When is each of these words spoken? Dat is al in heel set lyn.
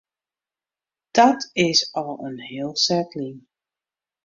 Dat 1.11 1.49
is 1.53 1.93
al 2.01 2.17
in 2.27 2.37
heel 2.49 2.71
set 2.85 3.09
lyn. 3.19 3.37